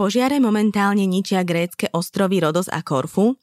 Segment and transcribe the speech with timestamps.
[0.00, 3.36] Požiare momentálne ničia grécke ostrovy Rodos a Korfu,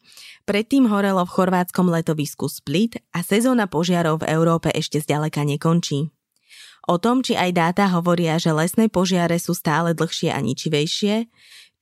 [0.48, 6.08] Predtým horelo v chorvátskom letovisku Split a sezóna požiarov v Európe ešte zďaleka nekončí.
[6.88, 11.28] O tom, či aj dáta hovoria, že lesné požiare sú stále dlhšie a ničivejšie,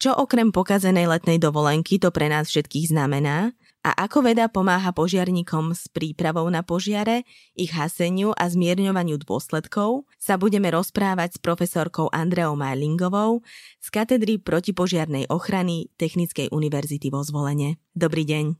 [0.01, 3.53] čo okrem pokazenej letnej dovolenky to pre nás všetkých znamená
[3.85, 7.21] a ako veda pomáha požiarníkom s prípravou na požiare,
[7.53, 13.45] ich haseniu a zmierňovaniu dôsledkov, sa budeme rozprávať s profesorkou Andreou Majlingovou
[13.77, 17.77] z katedry protipožiarnej ochrany Technickej univerzity vo Zvolene.
[17.93, 18.57] Dobrý deň.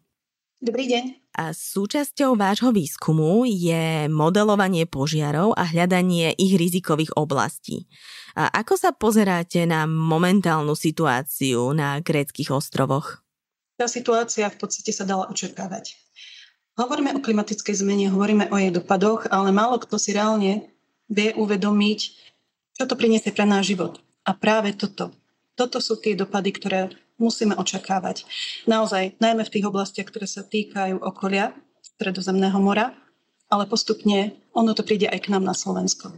[0.61, 1.03] Dobrý deň.
[1.42, 7.89] A súčasťou vášho výskumu je modelovanie požiarov a hľadanie ich rizikových oblastí.
[8.38, 13.24] A ako sa pozeráte na momentálnu situáciu na gréckých ostrovoch?
[13.75, 15.95] Tá situácia v podstate sa dala očakávať.
[16.75, 20.67] Hovoríme o klimatickej zmene, hovoríme o jej dopadoch, ale málo kto si reálne
[21.07, 21.99] vie uvedomiť,
[22.75, 24.03] čo to priniesie pre náš život.
[24.27, 25.15] A práve toto.
[25.55, 26.79] Toto sú tie dopady, ktoré
[27.15, 28.27] musíme očakávať.
[28.67, 32.91] Naozaj, najmä v tých oblastiach, ktoré sa týkajú okolia Stredozemného mora,
[33.47, 36.11] ale postupne ono to príde aj k nám na Slovensko.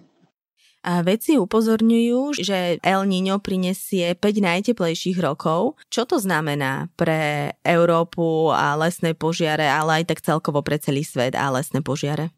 [0.87, 5.75] A vedci upozorňujú, že El Niño prinesie 5 najteplejších rokov.
[5.91, 11.35] Čo to znamená pre Európu a lesné požiare, ale aj tak celkovo pre celý svet
[11.35, 12.31] a lesné požiare?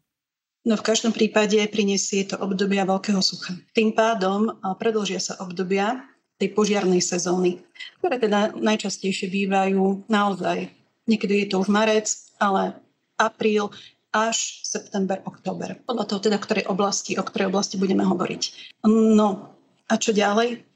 [0.66, 3.54] No v každom prípade prinesie to obdobia veľkého sucha.
[3.70, 4.50] Tým pádom
[4.82, 6.02] predlžia sa obdobia
[6.42, 7.62] tej požiarnej sezóny,
[8.02, 10.74] ktoré teda najčastejšie bývajú naozaj,
[11.06, 12.10] niekedy je to už marec,
[12.42, 12.74] ale
[13.14, 13.70] apríl,
[14.10, 15.78] až september, október.
[15.86, 18.42] Podľa toho teda, ktorej oblasti, o ktorej oblasti budeme hovoriť.
[18.90, 19.54] No
[19.86, 20.66] a čo ďalej?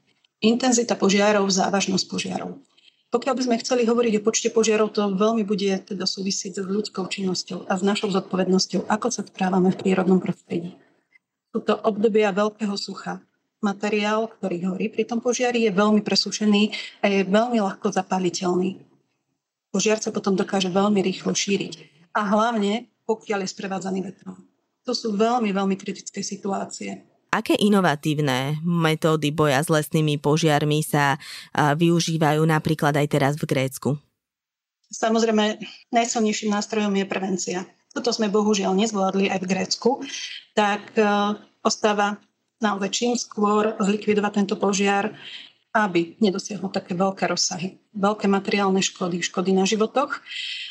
[0.43, 2.59] Intenzita požiarov, závažnosť požiarov.
[3.11, 7.07] Pokiaľ by sme chceli hovoriť o počte požiarov, to veľmi bude teda súvisieť s ľudskou
[7.07, 10.75] činnosťou a s našou zodpovednosťou, ako sa správame v prírodnom prostredí.
[11.55, 13.23] Sú to obdobia veľkého sucha.
[13.63, 16.63] Materiál, ktorý horí pri tom požiari, je veľmi presúšený
[16.99, 18.83] a je veľmi ľahko zapáliteľný.
[19.71, 21.73] Požiar sa potom dokáže veľmi rýchlo šíriť.
[22.11, 24.37] A hlavne pokiaľ je sprevádzaný vetrom.
[24.85, 27.01] To sú veľmi, veľmi kritické situácie.
[27.33, 31.17] Aké inovatívne metódy boja s lesnými požiarmi sa
[31.53, 33.89] využívajú napríklad aj teraz v Grécku?
[34.93, 35.59] Samozrejme,
[35.91, 37.59] najsilnejším nástrojom je prevencia.
[37.91, 39.89] Toto sme bohužiaľ nezvládli aj v Grécku,
[40.55, 41.03] tak e,
[41.63, 42.19] ostáva
[42.59, 45.15] naozaj čím skôr zlikvidovať tento požiar,
[45.75, 50.23] aby nedosiahol také veľké rozsahy, veľké materiálne škody, škody na životoch.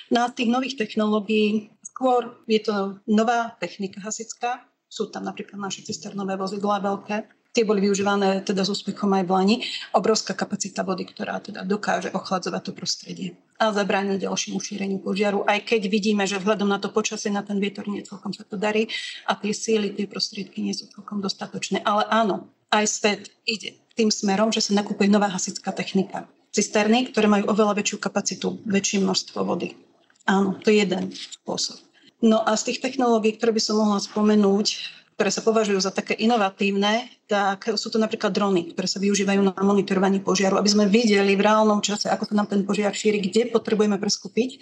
[0.09, 5.63] No a z tých nových technológií Skôr je to nová technika hasická, sú tam napríklad
[5.63, 9.57] naše cisternové vozidlá veľké, tie boli využívané teda s úspechom aj v Lani.
[9.95, 13.29] Obrovská kapacita vody, ktorá teda dokáže ochladzovať to prostredie
[13.63, 17.63] a zabrániť ďalšiemu šíreniu požiaru, aj keď vidíme, že vzhľadom na to počasie, na ten
[17.63, 18.91] vietor nie celkom sa to darí
[19.31, 21.87] a tie síly, tie prostriedky nie sú celkom dostatočné.
[21.87, 26.27] Ale áno, aj svet ide tým smerom, že sa nakúpuje nová hasická technika.
[26.51, 29.79] Cisterny, ktoré majú oveľa väčšiu kapacitu, väčšie množstvo vody.
[30.25, 31.81] Áno, to je jeden spôsob.
[32.25, 34.67] No a z tých technológií, ktoré by som mohla spomenúť,
[35.15, 39.55] ktoré sa považujú za také inovatívne, tak sú to napríklad drony, ktoré sa využívajú na
[39.63, 43.53] monitorovanie požiaru, aby sme videli v reálnom čase, ako sa nám ten požiar šíri, kde
[43.53, 44.59] potrebujeme preskupiť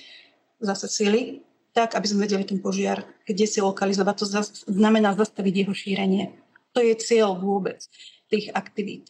[0.61, 1.41] zase sily,
[1.73, 4.15] tak, aby sme vedeli ten požiar, kde si lokalizovať.
[4.21, 4.27] To
[4.69, 6.37] znamená zastaviť jeho šírenie.
[6.77, 7.81] To je cieľ vôbec
[8.29, 9.09] tých aktivít.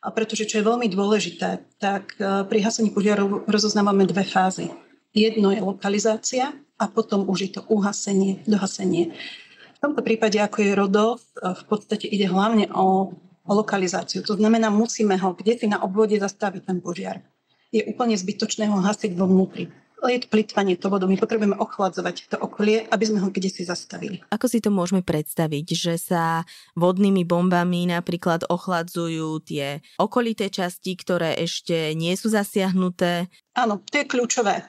[0.00, 4.72] A pretože, čo je veľmi dôležité, tak eh, pri hasení požiarov rozoznávame dve fázy.
[5.10, 9.10] Jedno je lokalizácia a potom už je to uhasenie, dohasenie.
[9.76, 11.06] V tomto prípade, ako je Rodo,
[11.40, 13.10] v podstate ide hlavne o,
[13.42, 14.22] o lokalizáciu.
[14.22, 17.24] To znamená, musíme ho kde si na obvode zastaviť ten požiar.
[17.74, 19.70] Je úplne zbytočné ho hasiť vo vnútri
[20.08, 21.10] je to plitvanie to vodou.
[21.10, 24.24] My potrebujeme ochladzovať to okolie, aby sme ho kde si zastavili.
[24.32, 26.48] Ako si to môžeme predstaviť, že sa
[26.78, 33.28] vodnými bombami napríklad ochladzujú tie okolité časti, ktoré ešte nie sú zasiahnuté?
[33.52, 34.64] Áno, to je kľúčové.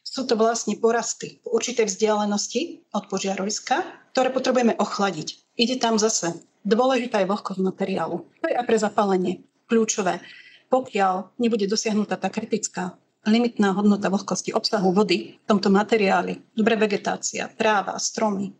[0.00, 3.80] Sú to vlastne porasty v určitej vzdialenosti od požiaroviska,
[4.12, 5.56] ktoré potrebujeme ochladiť.
[5.56, 6.36] Ide tam zase.
[6.62, 8.28] Dôležitá je vlhkosť materiálu.
[8.44, 9.34] To je aj pre zapálenie
[9.72, 10.20] kľúčové.
[10.68, 12.96] Pokiaľ nebude dosiahnutá tá kritická
[13.26, 18.50] limitná hodnota vlhkosti obsahu vody v tomto materiáli, dobré vegetácia, tráva, stromy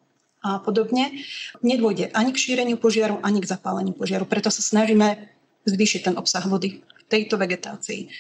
[0.43, 1.23] a podobne,
[1.63, 4.27] nedôjde ani k šíreniu požiaru, ani k zapáleniu požiaru.
[4.27, 5.31] Preto sa snažíme
[5.67, 8.11] zvýšiť ten obsah vody v tejto vegetácii.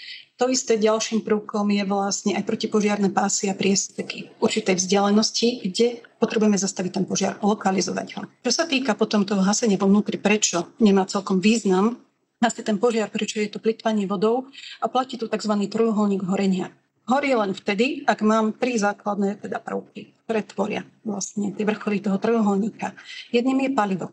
[0.40, 6.02] To isté ďalším prvkom je vlastne aj protipožiarné pásy a priesteky v určitej vzdialenosti, kde
[6.18, 8.20] potrebujeme zastaviť ten požiar, lokalizovať ho.
[8.42, 12.00] Čo sa týka potom toho hasenia vo vnútri, prečo nemá celkom význam,
[12.42, 14.50] asi ten požiar, prečo je to plitvanie vodou
[14.82, 15.54] a platí tu tzv.
[15.70, 16.74] trojuholník horenia.
[17.06, 22.18] Horí len vtedy, ak mám tri základné teda prvky, ktoré tvoria vlastne tie vrcholy toho
[22.18, 22.94] trojuholníka.
[23.34, 24.06] Jedným je palivo.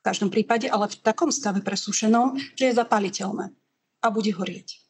[0.00, 3.52] V každom prípade, ale v takom stave presúšenom, že je zapaliteľné
[4.00, 4.80] a bude horieť.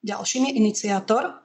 [0.00, 1.44] Ďalším je iniciátor,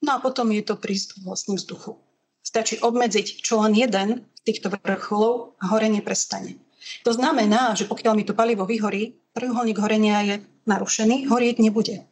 [0.00, 2.00] no a potom je to prístup vlastne vzduchu.
[2.44, 6.60] Stačí obmedziť čo len jeden z týchto vrcholov a horenie prestane.
[7.04, 10.34] To znamená, že pokiaľ mi to palivo vyhorí, trojuholník horenia je
[10.68, 12.04] narušený, horieť nebude.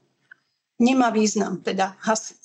[0.82, 2.42] Nemá význam teda hasiť.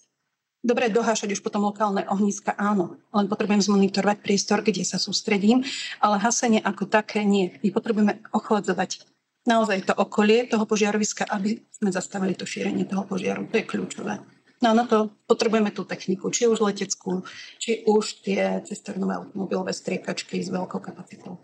[0.68, 5.63] Dobre, dohášať už potom lokálne ohniska, áno, len potrebujem zmonitorovať priestor, kde sa sústredím,
[6.03, 7.56] ale hasenie ako také nie.
[7.63, 9.06] My potrebujeme ochladzovať
[9.47, 13.47] naozaj to okolie toho požiaroviska, aby sme zastavili to šírenie toho požiaru.
[13.47, 14.19] To je kľúčové.
[14.57, 17.21] No a na to potrebujeme tú techniku, či už leteckú,
[17.62, 21.38] či už tie cisternové automobilové striekačky s veľkou kapacitou.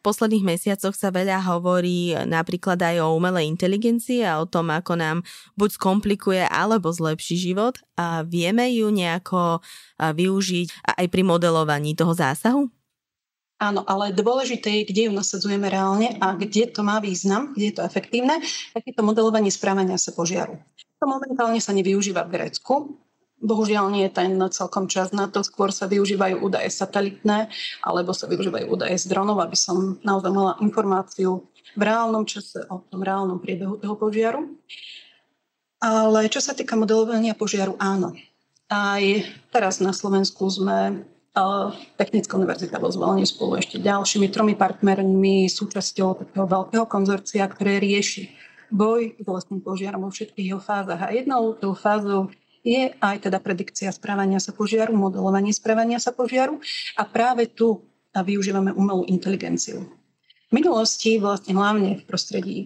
[0.00, 5.20] Posledných mesiacoch sa veľa hovorí napríklad aj o umelej inteligencii a o tom, ako nám
[5.60, 7.76] buď skomplikuje alebo zlepší život.
[8.00, 9.60] A vieme ju nejako
[10.00, 12.72] využiť aj pri modelovaní toho zásahu?
[13.60, 17.74] Áno, ale dôležité je, kde ju nasadzujeme reálne a kde to má význam, kde je
[17.76, 18.40] to efektívne,
[18.72, 20.56] tak je to modelovanie správania sa požiaru.
[20.96, 22.96] To momentálne sa nevyužíva v Grécku.
[23.40, 27.48] Bohužiaľ nie je ten celkom čas na to, skôr sa využívajú údaje satelitné
[27.80, 32.84] alebo sa využívajú údaje z dronov, aby som naozaj mala informáciu v reálnom čase o
[32.92, 34.44] tom reálnom priebehu toho požiaru.
[35.80, 38.12] Ale čo sa týka modelovania požiaru, áno.
[38.68, 39.02] Aj
[39.48, 41.08] teraz na Slovensku sme
[41.94, 48.34] Technická univerzita vo Zvolení spolu ešte ďalšími tromi partnermi súčasťou takého veľkého konzorcia, ktoré rieši
[48.74, 50.98] boj s lesným požiarom vo všetkých jeho fázach.
[50.98, 56.60] A jednou tou fázou je aj teda predikcia správania sa požiaru, modelovanie správania sa požiaru
[56.96, 57.80] a práve tu
[58.12, 59.86] využívame umelú inteligenciu.
[60.50, 62.58] V minulosti vlastne hlavne v prostredí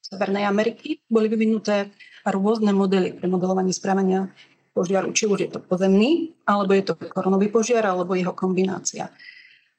[0.00, 1.92] Severnej Ameriky boli vyvinuté
[2.24, 4.32] rôzne modely pre modelovanie správania
[4.72, 9.10] požiaru, či už je to pozemný, alebo je to koronový požiar, alebo jeho kombinácia.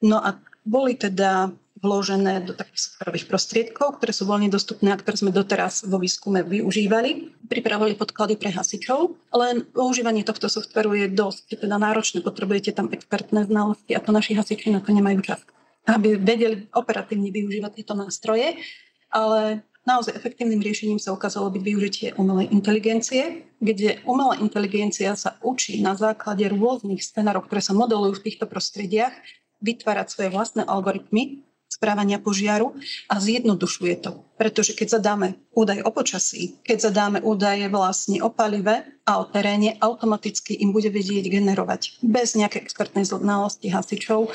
[0.04, 1.50] No a boli teda
[1.80, 6.44] vložené do takých superových prostriedkov, ktoré sú voľne dostupné a ktoré sme doteraz vo výskume
[6.44, 7.32] využívali.
[7.48, 13.48] Pripravili podklady pre hasičov, len používanie tohto softveru je dosť teda náročné, potrebujete tam expertné
[13.48, 15.40] znalosti a to naši hasiči na to nemajú čas,
[15.88, 18.60] aby vedeli operatívne využívať tieto nástroje,
[19.08, 25.80] ale naozaj efektívnym riešením sa ukázalo byť využitie umelej inteligencie, kde umelá inteligencia sa učí
[25.80, 29.16] na základe rôznych scenárov, ktoré sa modelujú v týchto prostrediach,
[29.60, 32.74] vytvárať svoje vlastné algoritmy správania požiaru
[33.06, 34.26] a zjednodušuje to.
[34.34, 39.78] Pretože keď zadáme údaj o počasí, keď zadáme údaje vlastne o palive a o teréne,
[39.78, 44.34] automaticky im bude vedieť generovať bez nejakej expertnej znalosti hasičov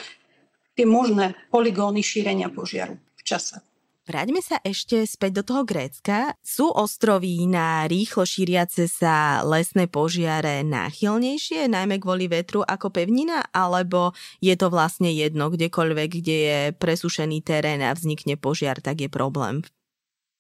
[0.80, 3.60] tie možné poligóny šírenia požiaru v čase.
[4.06, 6.38] Vráťme sa ešte späť do toho Grécka.
[6.46, 14.14] Sú ostrovy na rýchlo šíriace sa lesné požiare náchylnejšie, najmä kvôli vetru ako pevnina, alebo
[14.46, 19.66] je to vlastne jedno, kdekoľvek, kde je presušený terén a vznikne požiar, tak je problém?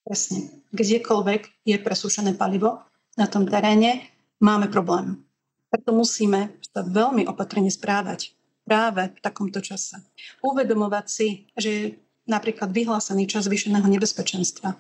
[0.05, 0.61] Presne.
[0.69, 2.85] Kdekoľvek je presušené palivo
[3.17, 4.13] na tom teréne,
[4.45, 5.25] máme problém.
[5.73, 10.05] Preto musíme sa veľmi opatrne správať práve v takomto čase.
[10.45, 14.73] Uvedomovať si, že napríklad vyhlásený čas zvýšeného nebezpečenstva.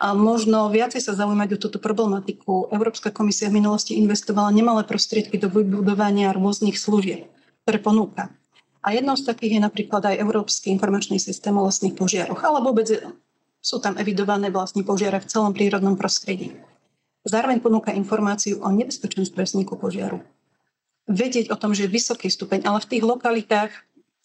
[0.00, 2.72] A možno viacej sa zaujímať o túto problematiku.
[2.72, 7.28] Európska komisia v minulosti investovala nemalé prostriedky do vybudovania rôznych služieb,
[7.64, 8.32] ktoré ponúka.
[8.80, 12.86] A jednou z takých je napríklad aj Európsky informačný systém o lesných požiaroch, ale vôbec
[13.58, 16.54] sú tam evidované vlastne požiare v celom prírodnom prostredí.
[17.26, 20.22] Zároveň ponúka informáciu o nebezpečenstve vzniku požiaru.
[21.10, 23.70] Vedieť o tom, že je vysoký stupeň, ale v tých lokalitách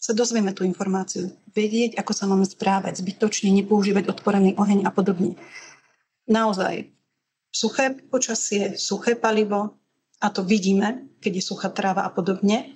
[0.02, 5.38] sa dozvieme tú informáciu, vedieť, ako sa máme správať, zbytočne nepoužívať odporený oheň a podobne.
[6.26, 6.90] Naozaj,
[7.54, 9.78] suché počasie, suché palivo,
[10.22, 12.74] a to vidíme, keď je suchá tráva a podobne,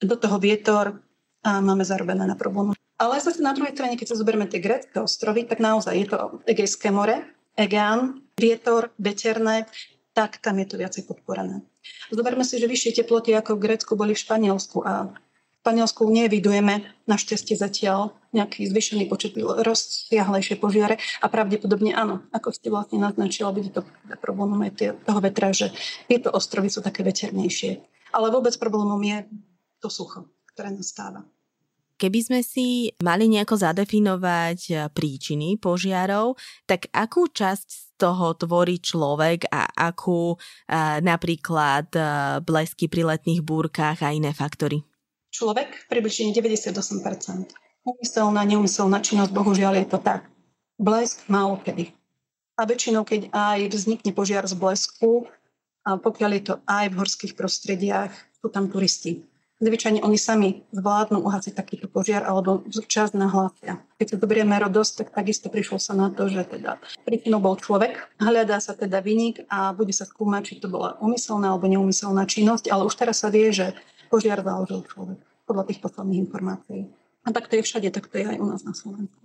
[0.00, 0.96] do toho vietor
[1.44, 2.72] a máme zarobené na problému.
[3.00, 6.44] Ale zase na druhej strane, keď sa zoberieme tie grecké ostrovy, tak naozaj je to
[6.44, 7.24] Egejské more,
[7.56, 9.68] Egeán, vietor, veterné,
[10.12, 11.64] tak tam je to viacej podporené.
[12.12, 15.16] Zoberme si, že vyššie teploty ako v Grécku boli v Španielsku a
[15.60, 22.96] Španielsku nevidujeme našťastie zatiaľ nejaký zvyšený počet rozsiahlejšie požiare a pravdepodobne áno, ako ste vlastne
[22.96, 23.84] naznačila, bude to
[24.24, 25.68] problémom aj toho vetra, že
[26.08, 27.76] tieto ostrovy sú také veternejšie.
[28.16, 29.28] Ale vôbec problémom je
[29.84, 31.28] to sucho, ktoré nastáva.
[32.00, 39.52] Keby sme si mali nejako zadefinovať eh, príčiny požiarov, tak akú časť toho tvorí človek
[39.52, 44.80] a akú uh, napríklad uh, blesky pri letných búrkach a iné faktory?
[45.30, 47.54] Človek približne 98%.
[47.86, 50.28] Umyselná, neumyselná činnosť, bohužiaľ je to tak.
[50.76, 51.94] Blesk málo kedy.
[52.60, 55.30] A väčšinou, keď aj vznikne požiar z blesku,
[55.88, 59.24] a pokiaľ je to aj v horských prostrediach, sú tam turisti
[59.60, 63.84] zvyčajne oni sami zvládnu uhasiť takýto požiar alebo čas nahlásia.
[64.00, 68.00] Keď sa zoberieme rodosť, tak takisto prišlo sa na to, že teda príčinou bol človek,
[68.16, 72.72] hľadá sa teda vynik a bude sa skúmať, či to bola umyselná alebo neumyselná činnosť,
[72.72, 73.76] ale už teraz sa vie, že
[74.10, 76.90] požiar založil človek podľa tých posledných informácií.
[77.22, 79.22] A tak to je všade, tak to je aj u nás na Slovensku.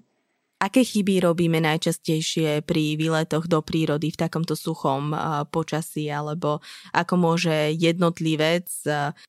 [0.55, 5.11] Aké chyby robíme najčastejšie pri výletoch do prírody v takomto suchom
[5.51, 6.63] počasí, alebo
[6.95, 8.71] ako môže jednotlivec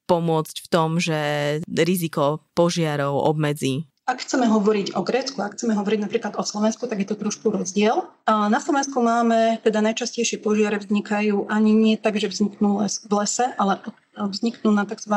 [0.07, 1.19] pomôcť v tom, že
[1.67, 3.91] riziko požiarov obmedzí?
[4.07, 7.51] Ak chceme hovoriť o Grécku, ak chceme hovoriť napríklad o Slovensku, tak je to trošku
[7.51, 8.07] rozdiel.
[8.31, 13.51] Na Slovensku máme, teda najčastejšie požiare vznikajú ani nie tak, že vzniknú les, v lese,
[13.59, 13.83] ale
[14.15, 15.11] vzniknú na tzv.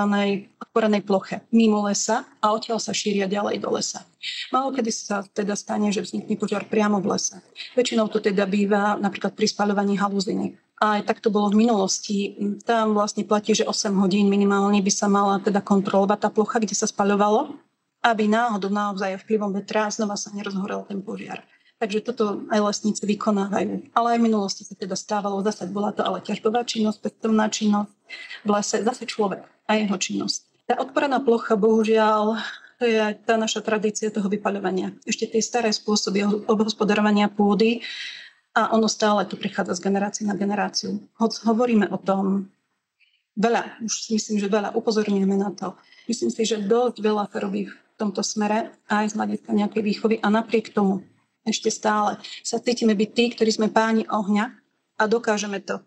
[0.58, 4.10] otvorenej ploche mimo lesa a odtiaľ sa šíria ďalej do lesa.
[4.50, 7.46] Malo kedy sa teda stane, že vznikne požiar priamo v lese.
[7.78, 10.58] Väčšinou to teda býva napríklad pri spaľovaní haluziny.
[10.82, 12.34] A aj tak to bolo v minulosti.
[12.66, 16.74] Tam vlastne platí, že 8 hodín minimálne by sa mala teda kontrolovať tá plocha, kde
[16.74, 17.69] sa spaľovalo
[18.00, 21.44] aby náhodou naozaj vplyvom vetra znova sa nerozhorel ten požiar.
[21.80, 23.96] Takže toto aj lesníci vykonávajú.
[23.96, 27.92] Ale aj v minulosti sa teda stávalo, zase bola to ale ťažbová činnosť, pestovná činnosť,
[28.44, 30.40] v lese zase človek a jeho činnosť.
[30.68, 32.36] Tá odporená plocha, bohužiaľ,
[32.80, 34.92] to je tá naša tradícia toho vypaľovania.
[35.08, 37.80] Ešte tie staré spôsoby obhospodarovania pôdy
[38.56, 41.00] a ono stále tu prichádza z generácie na generáciu.
[41.16, 42.52] Hoď hovoríme o tom
[43.40, 45.80] veľa, už myslím, že veľa upozorňujeme na to.
[46.12, 50.32] Myslím si, že dosť veľa sa robí tomto smere aj z hľadiska nejakej výchovy a
[50.32, 51.04] napriek tomu
[51.44, 54.46] ešte stále sa cítime byť tí, ktorí sme páni ohňa
[55.00, 55.84] a dokážeme to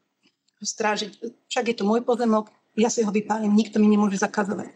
[0.62, 1.18] strážiť.
[1.50, 4.72] Však je to môj pozemok, ja si ho vypálim, nikto mi nemôže zakazovať.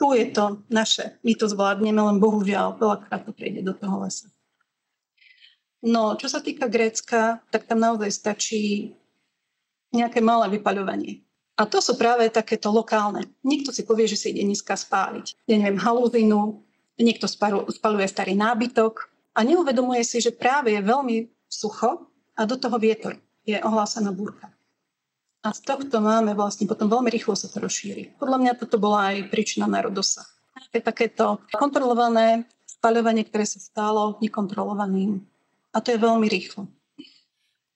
[0.00, 4.26] Tu je to naše, my to zvládneme, len bohužiaľ veľakrát to prejde do toho lesa.
[5.82, 8.94] No, čo sa týka Grécka, tak tam naozaj stačí
[9.94, 11.22] nejaké malé vypaľovanie.
[11.62, 13.30] A to sú práve takéto lokálne.
[13.46, 15.46] Niekto si povie, že si ide nízka spáliť.
[15.46, 16.58] Ja neviem, halúzinu,
[16.98, 17.30] niekto
[17.70, 19.06] spaluje starý nábytok
[19.38, 23.14] a neuvedomuje si, že práve je veľmi sucho a do toho vietor.
[23.46, 24.50] Je ohlásená búrka.
[25.46, 28.18] A z tohto máme vlastne potom veľmi rýchlo sa to rozšíri.
[28.18, 30.26] Podľa mňa toto bola aj príčina národosa.
[30.74, 35.22] Je takéto kontrolované spaľovanie, ktoré sa stalo nekontrolovaným.
[35.70, 36.66] A to je veľmi rýchlo.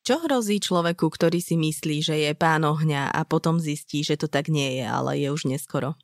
[0.07, 4.31] Čo hrozí človeku, ktorý si myslí, že je pán ohňa a potom zistí, že to
[4.31, 5.99] tak nie je, ale je už neskoro?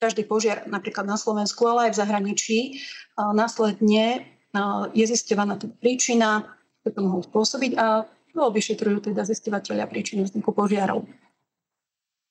[0.00, 2.58] Každý požiar napríklad na Slovensku, ale aj v zahraničí,
[3.36, 4.24] následne
[4.96, 6.48] je zisťovaná teda príčina,
[6.80, 11.04] ktorá to mohol spôsobiť a no, vyšetrujú teda zistovateľia príčinu vzniku požiarov.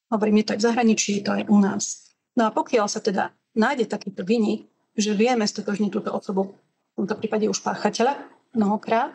[0.09, 2.17] Hovorím, je to aj v zahraničí, je to aj u nás.
[2.33, 4.65] No a pokiaľ sa teda nájde takýto vynik,
[4.97, 6.57] že vieme stotožniť túto osobu,
[6.97, 8.25] v tomto prípade už páchateľa,
[8.57, 9.13] mnohokrát,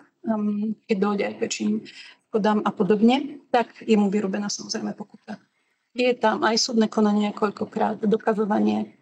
[0.87, 1.73] keď dojde aj väčším
[2.31, 5.43] škodám a podobne, tak je mu vyrobená samozrejme pokuta.
[5.91, 8.95] Je tam aj súdne konanie koľkokrát, dokazovanie.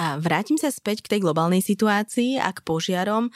[0.00, 3.28] A vrátim sa späť k tej globálnej situácii a k požiarom.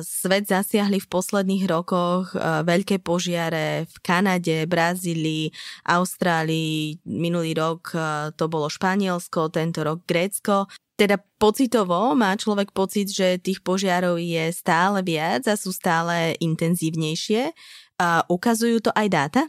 [0.00, 2.32] Svet zasiahli v posledných rokoch
[2.64, 5.52] veľké požiare v Kanade, Brazílii,
[5.84, 6.96] Austrálii.
[7.04, 7.92] Minulý rok
[8.40, 10.72] to bolo Španielsko, tento rok Grécko.
[10.98, 17.54] Teda pocitovo má človek pocit, že tých požiarov je stále viac a sú stále intenzívnejšie.
[18.02, 19.42] A ukazujú to aj dáta?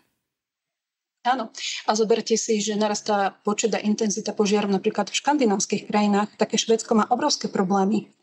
[1.26, 1.50] Áno.
[1.90, 6.38] A zoberte si, že narastá počet a intenzita požiarov napríklad v škandinávskych krajinách.
[6.38, 8.14] Také Švedsko má obrovské problémy.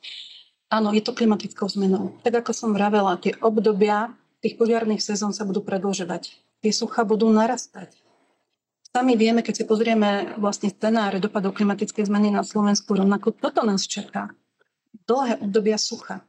[0.70, 2.14] Áno, je to klimatickou zmenou.
[2.22, 6.30] Tak ako som vravela, tie obdobia tých požiarných sezón sa budú predlžovať.
[6.62, 8.05] Tie sucha budú narastať.
[8.94, 13.84] Sami vieme, keď si pozrieme vlastne scenáre dopadov klimatickej zmeny na Slovensku, rovnako toto nás
[13.84, 14.30] čaká.
[15.06, 16.22] Dlhé obdobia sucha.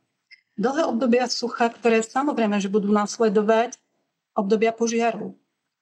[0.58, 3.78] Dlhé obdobia sucha, ktoré samozrejme, že budú následovať
[4.34, 5.38] obdobia požiarov.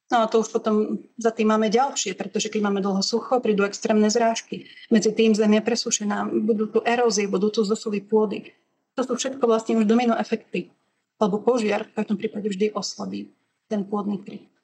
[0.06, 3.66] No a to už potom za tým máme ďalšie, pretože keď máme dlho sucho, prídu
[3.66, 4.70] extrémne zrážky.
[4.94, 8.54] Medzi tým zem je presúšená, budú tu erózie, budú tu zosuvy pôdy.
[8.94, 10.70] To sú všetko vlastne už domino efekty.
[11.18, 13.34] Lebo požiar v každom prípade vždy oslabí
[13.66, 14.55] ten pôdny kryt.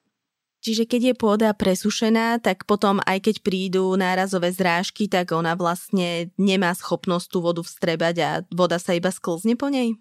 [0.62, 6.30] Čiže keď je pôda presušená, tak potom aj keď prídu nárazové zrážky, tak ona vlastne
[6.38, 9.98] nemá schopnosť tú vodu vstrebať a voda sa iba sklzne po nej?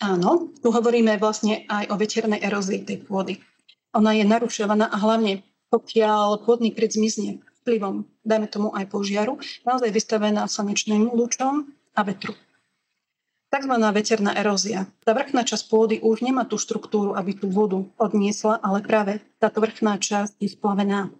[0.00, 3.38] Áno, tu hovoríme vlastne aj o veternej erózii tej pôdy.
[3.92, 9.36] Ona je narušovaná a hlavne pokiaľ pôdny kryt zmizne vplyvom, dajme tomu aj požiaru,
[9.66, 12.32] naozaj vystavená slnečným lúčom a vetru.
[13.54, 14.90] Takzvaná veterná erózia.
[15.06, 19.62] Tá vrchná časť pôdy už nemá tú štruktúru, aby tú vodu odniesla, ale práve táto
[19.62, 21.14] vrchná časť je splavená.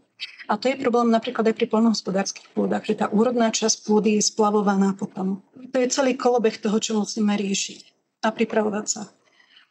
[0.51, 4.27] A to je problém napríklad aj pri poľnohospodárských pôdach, že tá úrodná časť pôdy je
[4.27, 5.47] splavovaná potom.
[5.55, 7.81] To je celý kolobeh toho, čo musíme riešiť
[8.27, 9.07] a pripravovať sa.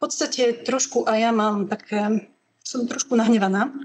[0.00, 2.32] V podstate trošku aj ja mám také,
[2.64, 3.76] som trošku nahnevaná,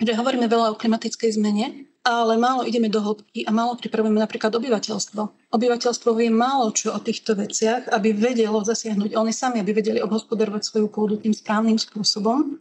[0.00, 4.56] že hovoríme veľa o klimatickej zmene, ale málo ideme do hĺbky a málo pripravujeme napríklad
[4.56, 5.52] obyvateľstvo.
[5.52, 10.62] Obyvateľstvo vie málo čo o týchto veciach, aby vedelo zasiahnuť oni sami, aby vedeli obhospodarovať
[10.64, 12.56] svoju pôdu tým správnym spôsobom,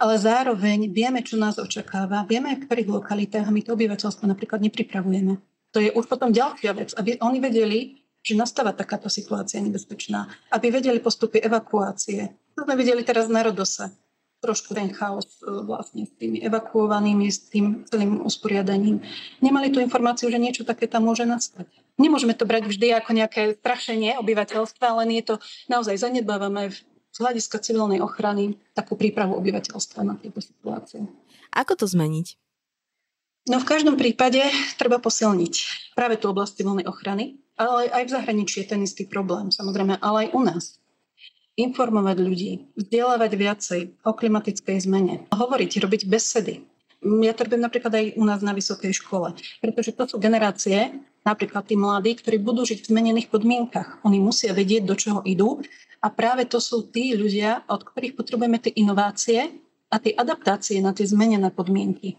[0.00, 5.36] ale zároveň vieme, čo nás očakáva, vieme, v ktorých lokalitách my to obyvateľstvo napríklad nepripravujeme.
[5.76, 10.72] To je už potom ďalšia vec, aby oni vedeli, že nastáva takáto situácia nebezpečná, aby
[10.72, 12.32] vedeli postupy evakuácie.
[12.56, 14.07] To sme videli teraz na Rodose
[14.38, 19.02] trošku ten chaos e, vlastne s tými evakuovanými, s tým celým usporiadaním.
[19.42, 21.66] Nemali tú informáciu, že niečo také tam môže nastať.
[21.98, 25.34] Nemôžeme to brať vždy ako nejaké strašenie obyvateľstva, len je to
[25.66, 26.70] naozaj zanedbávame
[27.10, 31.02] z hľadiska civilnej ochrany takú prípravu obyvateľstva na tieto situácie.
[31.50, 32.38] Ako to zmeniť?
[33.50, 34.44] No v každom prípade
[34.78, 35.54] treba posilniť
[35.98, 40.28] práve tú oblasť civilnej ochrany, ale aj v zahraničí je ten istý problém, samozrejme, ale
[40.28, 40.77] aj u nás
[41.58, 46.62] informovať ľudí, vzdelávať viacej o klimatickej zmene, hovoriť, robiť besedy.
[47.02, 51.66] Ja to robím napríklad aj u nás na vysokej škole, pretože to sú generácie, napríklad
[51.66, 54.02] tí mladí, ktorí budú žiť v zmenených podmienkach.
[54.06, 55.62] Oni musia vedieť, do čoho idú
[55.98, 59.50] a práve to sú tí ľudia, od ktorých potrebujeme tie inovácie
[59.90, 62.18] a tie adaptácie na tie zmenené podmienky.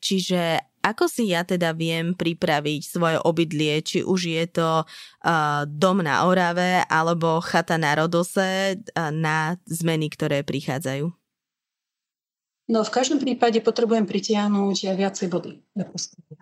[0.00, 6.04] Čiže ako si ja teda viem pripraviť svoje obydlie, či už je to uh, dom
[6.04, 11.08] na Orave alebo chata na Rodose uh, na zmeny, ktoré prichádzajú?
[12.68, 16.36] No v každom prípade potrebujem pritiahnuť viacej vody do prostredia.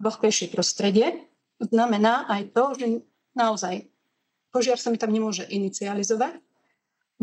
[0.00, 1.28] Vlhkejšie prostredie
[1.60, 2.86] znamená aj to, že
[3.36, 3.92] naozaj
[4.52, 6.40] požiar sa mi tam nemôže inicializovať,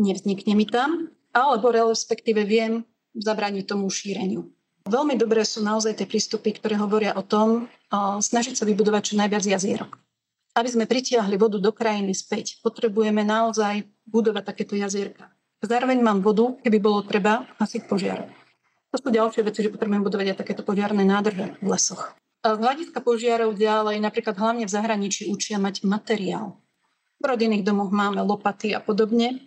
[0.02, 2.82] nevznikne mi tam, alebo respektíve viem
[3.14, 4.50] zabrániť tomu šíreniu.
[4.90, 7.70] Veľmi dobré sú naozaj tie prístupy, ktoré hovoria o tom,
[8.18, 9.94] snažiť sa vybudovať čo najviac jazierok.
[10.58, 15.30] Aby sme pritiahli vodu do krajiny späť, potrebujeme naozaj budovať takéto jazierka.
[15.62, 18.26] Zároveň mám vodu, keby bolo treba hasiť požiar.
[18.90, 22.18] To sú ďalšie veci, že potrebujeme budovať aj takéto požiarné nádrže v lesoch.
[22.42, 26.58] A z hľadiska požiarov ďalej, napríklad hlavne v zahraničí učia mať materiál.
[27.22, 29.38] V rodinných domoch máme lopaty a podobne.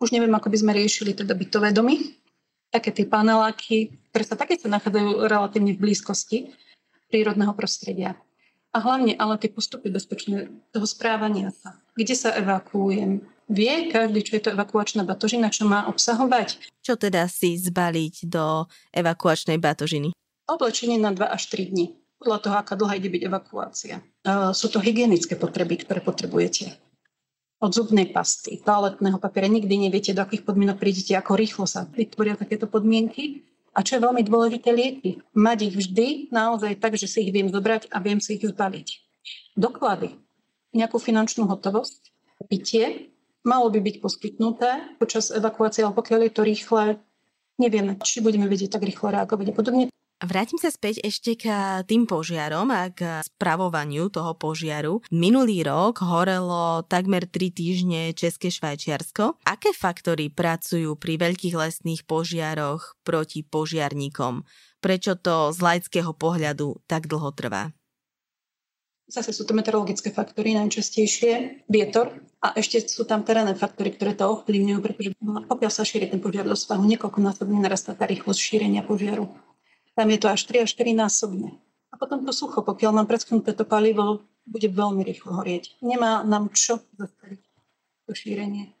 [0.00, 2.16] Už neviem, ako by sme riešili teda bytové domy,
[2.72, 6.56] také tie paneláky, ktoré sa také sa nachádzajú relatívne v blízkosti
[7.12, 8.16] prírodného prostredia.
[8.72, 11.76] A hlavne ale tie postupy bezpečné toho správania sa.
[11.92, 13.20] Kde sa evakuujem?
[13.52, 16.64] Vie každý, čo je to evakuačná batožina, čo má obsahovať?
[16.80, 18.64] Čo teda si zbaliť do
[18.96, 20.16] evakuačnej batožiny?
[20.48, 22.00] Oblečenie na 2 až 3 dní.
[22.16, 24.00] Podľa toho, aká dlhá ide byť evakuácia.
[24.56, 26.72] Sú to hygienické potreby, ktoré potrebujete
[27.60, 29.48] od zubnej pasty, toaletného papiera.
[29.48, 33.44] Nikdy neviete, do akých podmienok prídete, ako rýchlo sa vytvoria takéto podmienky.
[33.76, 35.20] A čo je veľmi dôležité, lieky.
[35.36, 38.88] Mať ich vždy naozaj tak, že si ich viem zobrať a viem si ich zbaviť.
[39.52, 40.16] Doklady,
[40.72, 42.08] nejakú finančnú hotovosť,
[42.48, 43.12] pitie,
[43.44, 46.84] malo by byť poskytnuté počas evakuácie, ale pokiaľ je to rýchle,
[47.60, 49.52] nevieme, či budeme vedieť tak rýchlo reagovať.
[49.52, 49.84] A podobne
[50.16, 51.44] Vrátim sa späť ešte k
[51.84, 55.04] tým požiarom a k spravovaniu toho požiaru.
[55.12, 59.36] Minulý rok horelo takmer 3 týždne České Švajčiarsko.
[59.44, 64.40] Aké faktory pracujú pri veľkých lesných požiaroch proti požiarníkom?
[64.80, 67.76] Prečo to z laického pohľadu tak dlho trvá?
[69.12, 74.32] Zase sú to meteorologické faktory najčastejšie, vietor a ešte sú tam terénne faktory, ktoré to
[74.32, 75.12] ovplyvňujú, pretože
[75.44, 79.28] pokiaľ sa šíri ten požiar do svahu, niekoľkonásobne narastá tá rýchlosť šírenia požiaru.
[79.96, 81.56] Tam je to až 3 až 4 násobne.
[81.88, 85.80] A potom to sucho, pokiaľ mám preschnuté to palivo, bude veľmi rýchlo horieť.
[85.80, 87.40] Nemá nám čo zastaviť
[88.04, 88.76] to šírenie.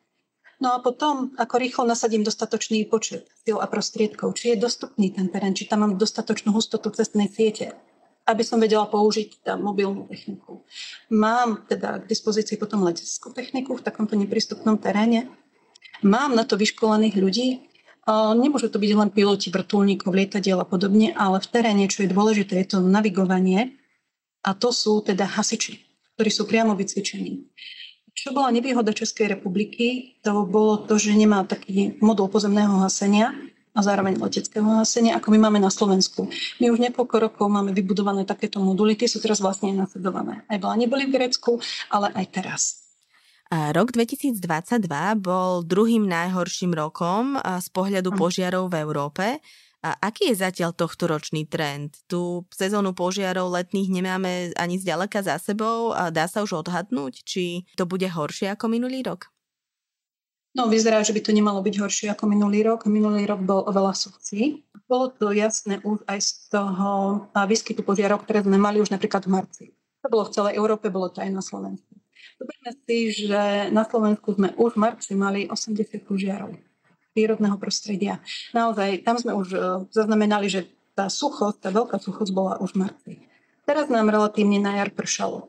[0.60, 5.28] No a potom, ako rýchlo nasadím dostatočný počet síl a prostriedkov, či je dostupný ten
[5.28, 7.76] terén, či tam mám dostatočnú hustotu cestnej siete,
[8.24, 10.64] aby som vedela použiť tam mobilnú techniku.
[11.12, 15.28] Mám teda k dispozícii potom leteckú techniku v takomto neprístupnom teréne.
[16.00, 17.65] Mám na to vyškolených ľudí,
[18.06, 22.54] Nemôžu to byť len piloti vrtulníkov, lietadiel a podobne, ale v teréne, čo je dôležité,
[22.62, 23.74] je to navigovanie
[24.46, 25.82] a to sú teda hasiči,
[26.14, 27.50] ktorí sú priamo vycvičení.
[28.14, 33.34] Čo bola nevýhoda Českej republiky, to bolo to, že nemá taký modul pozemného hasenia
[33.74, 36.30] a zároveň leteckého hasenia, ako my máme na Slovensku.
[36.62, 40.46] My už niekoľko rokov máme vybudované takéto moduly, tie sú teraz vlastne nasledované.
[40.46, 41.58] Aj bola neboli v Grécku,
[41.90, 42.85] ale aj teraz.
[43.46, 44.42] Rok 2022
[45.22, 49.26] bol druhým najhorším rokom z pohľadu požiarov v Európe.
[49.86, 51.94] A aký je zatiaľ tohto ročný trend?
[52.10, 57.62] Tu sezónu požiarov letných nemáme ani zďaleka za sebou a dá sa už odhadnúť, či
[57.78, 59.30] to bude horšie ako minulý rok?
[60.58, 62.88] No, vyzerá, že by to nemalo byť horšie ako minulý rok.
[62.90, 64.66] Minulý rok bol oveľa suchší.
[64.90, 69.38] Bolo to jasné už aj z toho výskytu požiarov, ktoré sme mali už napríklad v
[69.38, 69.64] marci.
[70.02, 71.94] To bolo v celej Európe, bolo to aj na Slovensku.
[72.36, 76.52] Zoberme si, že na Slovensku sme už v marci mali 80 požiarov
[77.16, 78.20] prírodného prostredia.
[78.52, 82.80] Naozaj, tam sme už e, zaznamenali, že tá suchosť, tá veľká suchosť bola už v
[82.84, 83.12] marci.
[83.64, 85.48] Teraz nám relatívne na jar pršalo.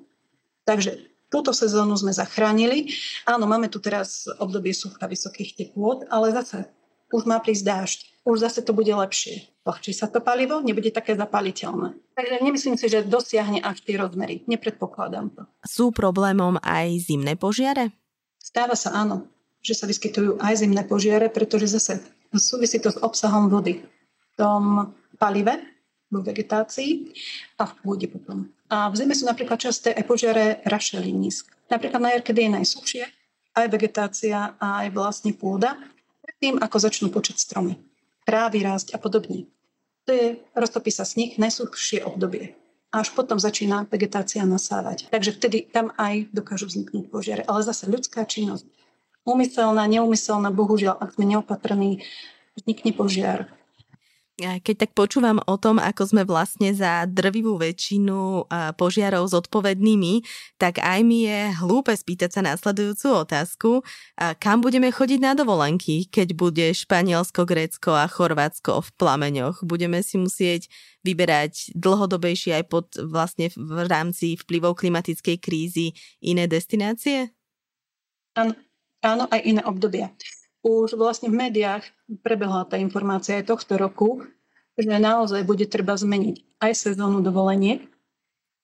[0.64, 2.96] Takže túto sezónu sme zachránili.
[3.28, 6.72] Áno, máme tu teraz obdobie sucha vysokých teplôt, ale zase
[7.12, 8.00] už má prísť dážď.
[8.28, 9.48] Už zase to bude lepšie.
[9.68, 12.16] Ľahčí sa to palivo, nebude také zapaliteľné.
[12.16, 14.48] Takže nemyslím si, že dosiahne až tie rozmery.
[14.48, 15.44] Nepredpokladám to.
[15.68, 17.92] Sú problémom aj zimné požiare?
[18.40, 19.28] Stáva sa áno
[19.68, 22.00] že sa vyskytujú aj zimné požiare, pretože zase
[22.32, 25.60] súvisí to s obsahom vody v tom palive,
[26.08, 27.12] vo vegetácii
[27.60, 28.48] a v pôde potom.
[28.72, 31.52] A v zime sú napríklad časté aj požiare rašelinisk.
[31.68, 33.04] Napríklad na jar, kedy je najsuchšie,
[33.60, 35.76] aj vegetácia, aj vlastne pôda,
[36.24, 37.76] predtým ako začnú počať stromy,
[38.24, 39.52] trávy rásť a podobne.
[40.08, 42.56] To je roztopí sa sníh, najsuchšie obdobie.
[42.96, 45.12] A až potom začína vegetácia nasávať.
[45.12, 47.44] Takže vtedy tam aj dokážu vzniknúť požiare.
[47.44, 48.64] Ale zase ľudská činnosť
[49.28, 52.00] Úmyselná, neumyselná, bohužiaľ, ak sme neopatrní,
[52.56, 53.52] vznikne požiar.
[54.38, 58.46] Keď tak počúvam o tom, ako sme vlastne za drvivú väčšinu
[58.78, 60.22] požiarov zodpovednými,
[60.62, 63.72] tak aj mi je hlúpe spýtať sa následujúcu otázku.
[64.38, 69.66] Kam budeme chodiť na dovolenky, keď bude Španielsko, Grécko a Chorvátsko v plameňoch?
[69.66, 70.70] Budeme si musieť
[71.02, 77.34] vyberať dlhodobejšie aj pod vlastne v rámci vplyvov klimatickej krízy iné destinácie?
[78.38, 78.54] Áno,
[79.06, 80.10] Áno, aj iné obdobia.
[80.68, 81.88] Už vlastne v médiách
[82.20, 84.28] prebehla tá informácia aj tohto roku,
[84.76, 87.88] že naozaj bude treba zmeniť aj sezónu dovoleniek,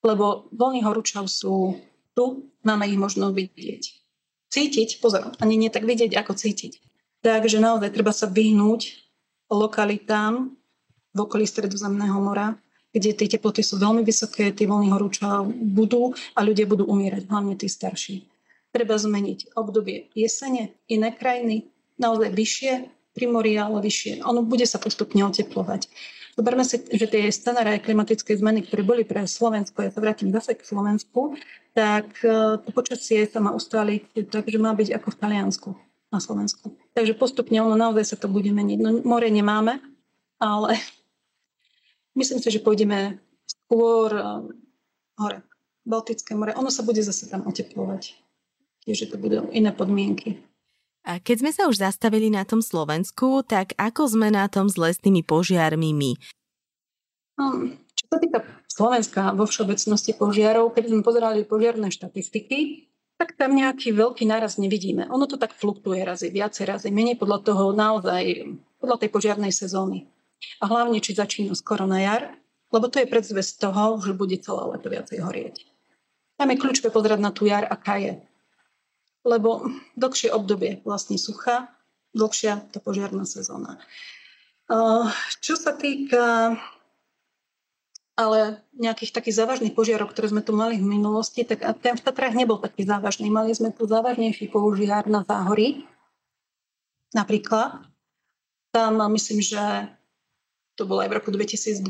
[0.03, 1.79] lebo voľní horúčav sú
[2.11, 3.83] tu, máme ich možno vidieť.
[4.51, 6.83] Cítiť, pozor, ani nie tak vidieť, ako cítiť.
[7.23, 8.99] Takže naozaj treba sa vyhnúť
[9.47, 10.51] lokalitám
[11.15, 12.59] v okolí Stredozemného mora,
[12.91, 17.55] kde tie teploty sú veľmi vysoké, tie voľní horúčav budú a ľudia budú umierať, hlavne
[17.55, 18.27] tí starší
[18.73, 22.71] treba zmeniť obdobie jesene, iné krajiny, naozaj vyššie,
[23.13, 24.25] primoria, ale vyššie.
[24.25, 25.89] Ono bude sa postupne oteplovať.
[26.33, 30.57] Zoberme si, že tie scenáre klimatické zmeny, ktoré boli pre Slovensko, ja sa vrátim zase
[30.57, 31.37] k Slovensku,
[31.77, 35.69] tak e, to počasie sa má ustáliť, takže má byť ako v Taliansku
[36.09, 36.73] na Slovensku.
[36.97, 38.77] Takže postupne ono naozaj sa to bude meniť.
[38.81, 39.77] No, more nemáme,
[40.41, 40.81] ale
[42.19, 44.25] myslím si, že pôjdeme skôr e,
[45.21, 45.45] hore,
[45.85, 46.57] Baltické more.
[46.57, 48.23] Ono sa bude zase tam oteplovať
[48.83, 50.43] tiež to budú iné podmienky.
[51.03, 54.79] A keď sme sa už zastavili na tom Slovensku, tak ako sme na tom s
[54.79, 56.11] lesnými požiarmi my?
[57.35, 58.39] Um, čo sa týka
[58.71, 62.87] Slovenska vo všeobecnosti požiarov, keď sme pozerali požiarné štatistiky,
[63.19, 65.11] tak tam nejaký veľký náraz nevidíme.
[65.11, 68.23] Ono to tak fluktuje razy, viacej razy, menej podľa toho naozaj,
[68.79, 70.07] podľa tej požiarnej sezóny.
[70.63, 72.35] A hlavne, či začína skoro na jar,
[72.73, 75.55] lebo to je predzvesť toho, že bude celé leto viacej horieť.
[76.39, 78.17] Tam je kľúčové pozerať na tú jar, aká je
[79.23, 81.71] lebo dlhšie obdobie vlastne sucha,
[82.13, 83.79] dlhšia tá požiarná sezóna.
[85.43, 86.55] Čo sa týka
[88.13, 92.37] ale nejakých takých závažných požiarov, ktoré sme tu mali v minulosti, tak ten v Tatrách
[92.37, 93.33] nebol taký závažný.
[93.33, 95.81] Mali sme tu závažnejší požiar na záhory,
[97.09, 97.89] napríklad.
[98.69, 99.89] Tam myslím, že
[100.77, 101.85] to bolo aj v roku 2012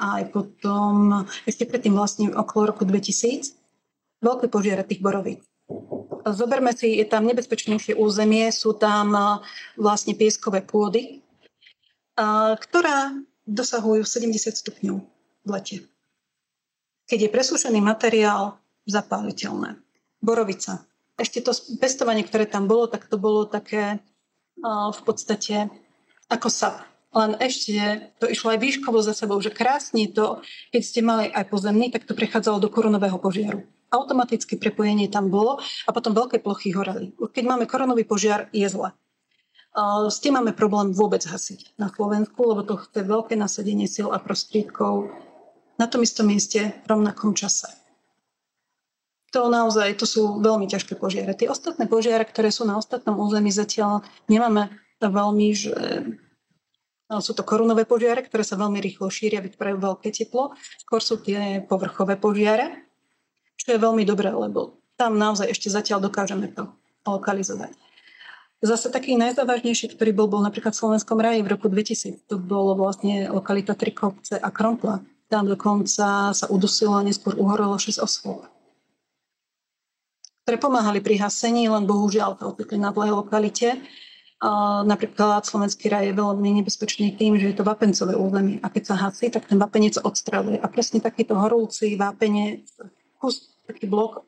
[0.00, 3.56] a aj potom, ešte predtým vlastne okolo roku 2000,
[4.24, 5.44] veľké požiare tých borovíc.
[6.26, 9.42] Zoberme si, je tam nebezpečnejšie územie, sú tam
[9.78, 11.22] vlastne pieskové pôdy,
[12.58, 13.14] ktorá
[13.46, 14.98] dosahujú 70 stupňov
[15.46, 15.76] v lete.
[17.06, 19.78] Keď je presúšený materiál, zapáliteľné.
[20.18, 20.82] Borovica.
[21.14, 24.02] Ešte to pestovanie, ktoré tam bolo, tak to bolo také
[24.62, 25.70] v podstate
[26.26, 26.86] ako sa.
[27.14, 27.74] Len ešte
[28.18, 30.42] to išlo aj výškovo za sebou, že krásne to,
[30.74, 35.62] keď ste mali aj pozemný, tak to prechádzalo do korunového požiaru automatické prepojenie tam bolo
[35.86, 37.14] a potom veľké plochy horeli.
[37.14, 38.90] Keď máme koronový požiar, je zle.
[40.08, 44.16] S tým máme problém vôbec hasiť na Slovensku, lebo to chce veľké nasadenie síl a
[44.16, 45.12] prostriedkov
[45.76, 47.68] na tom istom mieste v rovnakom čase.
[49.36, 51.36] To naozaj, to sú veľmi ťažké požiare.
[51.36, 54.00] Tie ostatné požiare, ktoré sú na ostatnom území, zatiaľ
[54.32, 55.76] nemáme veľmi, že
[57.12, 60.56] no, sú to korunové požiare, ktoré sa veľmi rýchlo šíria, vytvárajú veľké teplo.
[60.80, 62.88] Skôr sú tie povrchové požiare,
[63.66, 66.70] čo je veľmi dobré, lebo tam naozaj ešte zatiaľ dokážeme to
[67.02, 67.74] lokalizovať.
[68.62, 72.30] Zase taký najzávažnejší, ktorý bol, bol napríklad v Slovenskom raji v roku 2000.
[72.30, 75.04] To bolo vlastne lokalita Trikovce a Krompla.
[75.28, 78.46] Tam dokonca sa udusilo a neskôr uhorelo 6 osôb
[80.46, 83.82] ktoré pomáhali pri hasení, len bohužiaľ to ocitli na dlhej lokalite.
[84.38, 88.82] A napríklad slovenský raj je veľmi nebezpečný tým, že je to vapencové územie a keď
[88.86, 90.62] sa hasí, tak ten vapenec odstreluje.
[90.62, 92.62] A presne takýto horúci vápenec,
[93.18, 94.22] kus, taký blok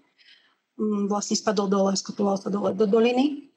[0.76, 3.48] mm, vlastne spadol dole, skopoval sa dole do doliny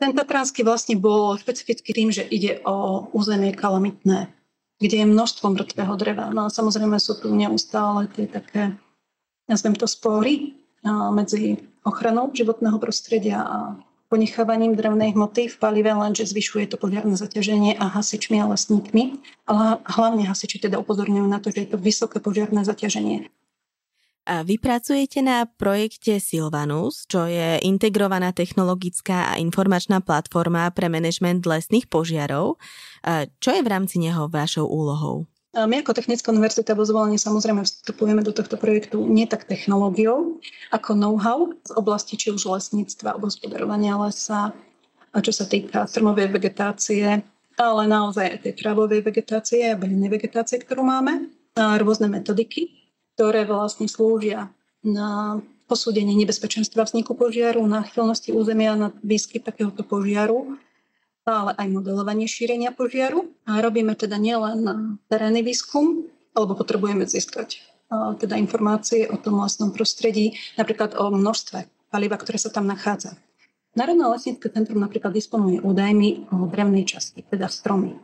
[0.00, 4.32] ten Tatranský vlastne bol špecificky tým, že ide o územie kalamitné,
[4.80, 6.32] kde je množstvo mŕtvého dreva.
[6.32, 8.72] No a samozrejme sú tu neustále tie také,
[9.46, 10.56] nazvem to spory
[11.12, 13.58] medzi ochranou životného prostredia a
[14.08, 19.20] ponechávaním drevnej hmoty v palive, lenže zvyšuje to požiarne zaťaženie a hasičmi a lesníkmi.
[19.48, 23.32] Ale hlavne hasiči teda upozorňujú na to, že je to vysoké požiarné zaťaženie.
[24.22, 31.90] Vy pracujete na projekte Silvanus, čo je integrovaná technologická a informačná platforma pre manažment lesných
[31.90, 32.54] požiarov.
[33.42, 35.26] Čo je v rámci neho vašou úlohou?
[35.52, 40.40] My ako Technická univerzita vo zvolení samozrejme vstupujeme do tohto projektu nie tak technológiou,
[40.72, 44.56] ako know-how z oblasti či už lesníctva, hospodarovania lesa,
[45.12, 47.20] a čo sa týka strmovej vegetácie,
[47.60, 52.81] ale naozaj aj tej travovej vegetácie a bylinnej vegetácie, ktorú máme, a rôzne metodiky,
[53.14, 54.50] ktoré vlastne slúžia
[54.82, 60.58] na posúdenie nebezpečenstva vzniku požiaru, náchylnosti územia na výskyt takéhoto požiaru,
[61.22, 63.30] ale aj modelovanie šírenia požiaru.
[63.46, 64.66] A robíme teda nielen
[65.06, 72.16] terénny výskum, alebo potrebujeme získať teda informácie o tom vlastnom prostredí, napríklad o množstve paliva,
[72.16, 73.20] ktoré sa tam nachádza.
[73.76, 77.96] Národné lesnícke centrum napríklad disponuje údajmi o drevnej časti, teda stromy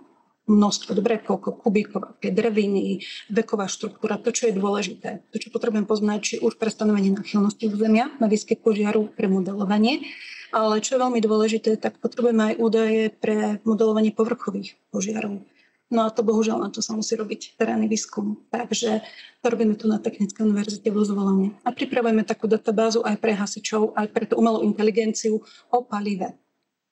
[0.49, 5.85] množstvo, dobre, koľko kubíkov, aké dreviny, veková štruktúra, to, čo je dôležité, to, čo potrebujem
[5.85, 10.09] poznať, či už pre stanovenie náchylnosti územia na výskyt požiaru pre modelovanie,
[10.49, 15.45] ale čo je veľmi dôležité, tak potrebujeme aj údaje pre modelovanie povrchových požiarov.
[15.89, 18.45] No a to bohužiaľ na to sa musí robiť terénny výskum.
[18.53, 19.01] Takže
[19.41, 21.57] to robíme tu na Technickej univerzite vo zvolení.
[21.65, 25.41] A pripravujeme takú databázu aj pre hasičov, aj pre tú umelú inteligenciu
[25.73, 26.37] o palive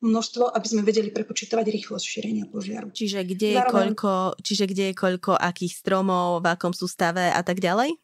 [0.06, 2.94] množstvo, aby sme vedeli prepočítavať rýchlosť šírenia požiaru.
[2.94, 3.74] Čiže kde je, Zároveň...
[3.74, 7.98] koľko, čiže kde je koľko akých stromov, v akom sú stave a tak ďalej?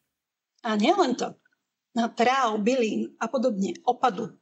[0.66, 1.38] A nielen to.
[1.94, 4.34] Na tráv, bylín a podobne, opadu,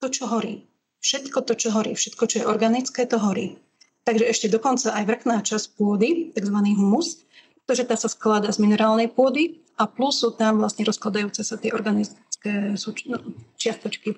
[0.00, 0.66] to, čo horí.
[1.02, 3.58] Všetko to, čo horí, všetko, čo je organické, to horí.
[4.02, 6.58] Takže ešte dokonca aj vrchná časť pôdy, tzv.
[6.74, 7.22] humus,
[7.66, 11.70] pretože tá sa skladá z minerálnej pôdy a plus sú tam vlastne rozkladajúce sa tie
[11.70, 12.74] organické
[13.06, 13.18] no,
[13.58, 14.14] čiastočky,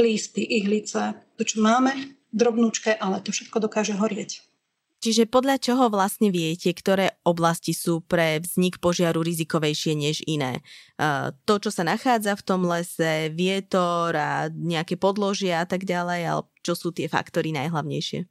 [0.00, 4.44] lísty, ihlice, to, čo máme, drobnúčke, ale to všetko dokáže horieť.
[4.98, 10.58] Čiže podľa čoho vlastne viete, ktoré oblasti sú pre vznik požiaru rizikovejšie než iné?
[11.46, 16.42] To, čo sa nachádza v tom lese, vietor a nejaké podložia a tak ďalej, ale
[16.66, 18.26] čo sú tie faktory najhlavnejšie?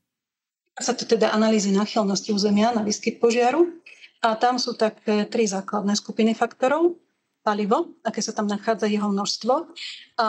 [0.84, 3.72] Sa to teda analýzy náchylnosti územia na výskyt požiaru
[4.20, 7.00] a tam sú také tri základné skupiny faktorov.
[7.48, 9.72] Palivo, aké sa tam nachádza jeho množstvo
[10.20, 10.28] a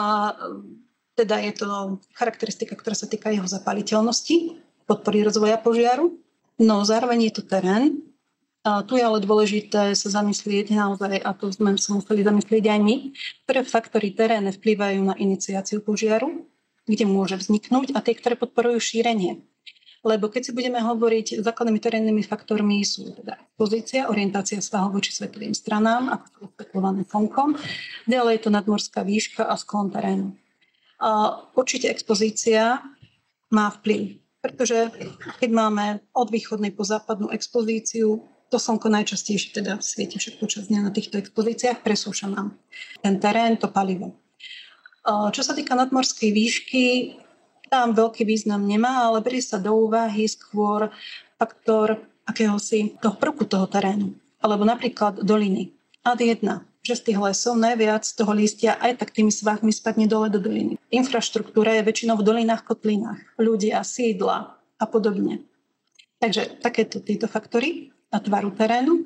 [1.19, 1.67] teda je to
[2.15, 4.55] charakteristika, ktorá sa týka jeho zapaliteľnosti,
[4.87, 6.15] podpory rozvoja požiaru.
[6.55, 7.99] No zároveň je to terén.
[8.67, 12.79] A tu je ale dôležité sa zamyslieť naozaj, a to sme sa museli zamyslieť aj
[12.83, 12.95] my,
[13.47, 16.43] ktoré faktory terénne vplývajú na iniciáciu požiaru,
[16.83, 19.39] kde môže vzniknúť a tie, ktoré podporujú šírenie.
[20.03, 25.51] Lebo keď si budeme hovoriť, základnými terénnymi faktormi sú teda pozícia, orientácia svahov voči svetlým
[25.51, 27.49] stranám, ako sú osvetľované slnkom.
[28.07, 30.35] Ďalej je to nadmorská výška a sklon terénu.
[30.99, 32.83] A určite expozícia
[33.49, 34.91] má vplyv, pretože
[35.39, 40.89] keď máme od východnej po západnú expozíciu, to slnko najčastejšie teda svieti však počas dňa
[40.89, 42.57] na týchto expozíciách, presúša nám
[42.99, 44.17] ten terén, to palivo.
[45.07, 46.85] Čo sa týka nadmorskej výšky,
[47.69, 50.89] tam veľký význam nemá, ale berie sa do úvahy skôr
[51.37, 54.17] faktor akéhosi toho prvku toho terénu.
[54.41, 55.71] Alebo napríklad doliny.
[56.03, 60.31] Ad 1 že z tých lesov najviac toho lístia aj tak tými svahmi spadne dole
[60.31, 60.79] do doliny.
[60.89, 63.19] Infraštruktúra je väčšinou v dolinách, kotlinách.
[63.35, 65.43] Ľudia, sídla a podobne.
[66.19, 69.05] Takže takéto tieto faktory a tvaru terénu.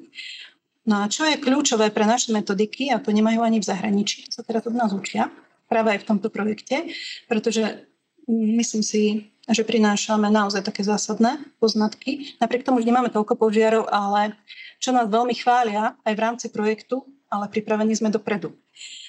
[0.84, 4.44] No a čo je kľúčové pre naše metodiky, a to nemajú ani v zahraničí, sa
[4.44, 5.32] teraz od nás učia,
[5.72, 6.92] práve aj v tomto projekte,
[7.32, 7.88] pretože
[8.28, 12.40] myslím si, že prinášame naozaj také zásadné poznatky.
[12.40, 14.36] Napriek tomu, že nemáme toľko požiarov, ale
[14.80, 18.54] čo nás veľmi chvália aj v rámci projektu, ale pripravení sme dopredu.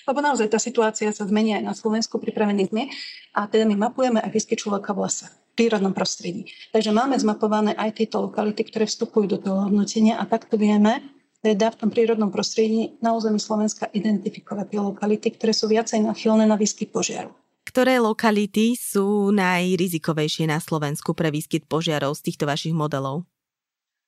[0.08, 2.88] Lebo naozaj tá situácia sa zmení aj na Slovensku, pripravení sme
[3.36, 6.48] a teda my mapujeme aj výskyt človeka v lese, v prírodnom prostredí.
[6.72, 11.04] Takže máme zmapované aj tieto lokality, ktoré vstupujú do toho hodnotenia a takto vieme
[11.44, 16.48] teda v tom prírodnom prostredí na území Slovenska identifikovať tie lokality, ktoré sú viacej nachylné
[16.48, 17.36] na výskyt požiaru.
[17.68, 23.28] Ktoré lokality sú najrizikovejšie na Slovensku pre výskyt požiarov z týchto vašich modelov?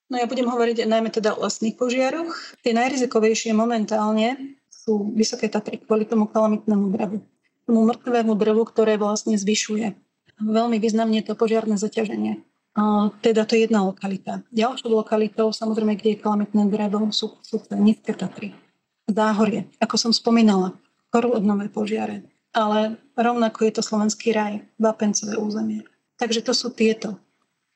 [0.07, 2.31] No ja budem hovoriť najmä teda o lesných požiaroch.
[2.63, 7.19] Tie najrizikovejšie momentálne sú Vysoké Tatry kvôli tomu kalamitnému drevu.
[7.67, 9.99] Tomu mŕtvému drevu, ktoré vlastne zvyšuje
[10.41, 12.45] veľmi významne to požiarné zaťaženie.
[12.77, 14.45] A teda to je jedna lokalita.
[14.53, 18.53] Ďalšou lokalitou, samozrejme, kde je kalamitné drevo, sú, sú nízke Tatry.
[19.09, 20.77] Záhorie, ako som spomínala,
[21.09, 22.29] korunové požiare.
[22.53, 25.89] Ale rovnako je to slovenský raj, Vapencové územie.
[26.21, 27.17] Takže to sú tieto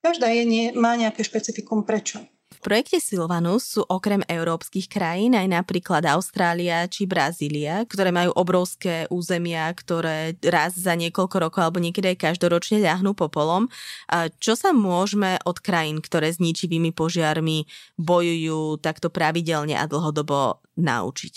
[0.00, 2.24] Každá je nie, má nejaké špecifikum prečo.
[2.50, 9.06] V projekte Silvanus sú okrem európskych krajín aj napríklad Austrália či Brazília, ktoré majú obrovské
[9.08, 13.70] územia, ktoré raz za niekoľko rokov alebo niekedy aj každoročne ľahnú popolom.
[14.10, 20.60] A čo sa môžeme od krajín, ktoré s ničivými požiarmi bojujú takto pravidelne a dlhodobo
[20.74, 21.34] naučiť?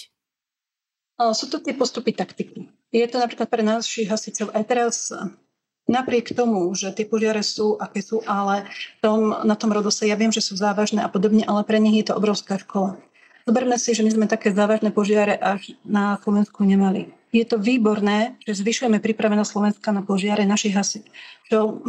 [1.37, 2.67] Sú to tie postupy taktiky.
[2.89, 5.13] Je to napríklad pre našich hasičov aj teraz
[5.83, 8.63] Napriek tomu, že tie požiare sú, aké sú, ale
[9.03, 12.07] tom, na tom rodose ja viem, že sú závažné a podobne, ale pre nich je
[12.07, 12.95] to obrovská škola.
[13.43, 17.11] Zoberme si, že my sme také závažné požiare až na Slovensku nemali.
[17.35, 21.03] Je to výborné, že zvyšujeme pripravenosť Slovenska na požiare našich hasič.
[21.51, 21.83] Čo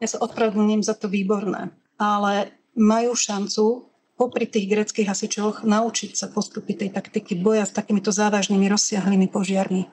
[0.00, 1.68] ja sa odpravdujem za to výborné.
[2.00, 8.14] Ale majú šancu popri tých greckých hasičoch naučiť sa postupy tej taktiky boja s takýmito
[8.14, 9.90] závažnými rozsiahlými požiarmi.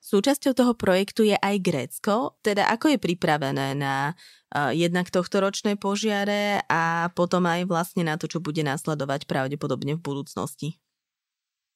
[0.00, 5.76] Súčasťou toho projektu je aj Grécko, teda ako je pripravené na uh, jednak tohto ročné
[5.76, 10.80] požiare a potom aj vlastne na to, čo bude následovať pravdepodobne v budúcnosti.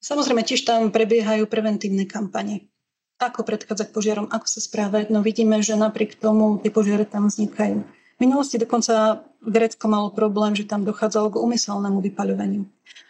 [0.01, 2.69] Samozrejme, tiež tam prebiehajú preventívne kampane.
[3.21, 5.13] Ako predchádzať požiarom, ako sa správať.
[5.13, 7.81] No vidíme, že napriek tomu tie požiare tam vznikajú.
[8.15, 12.63] V minulosti dokonca Grécko malo problém, že tam dochádzalo k umyselnému vypaľovaniu.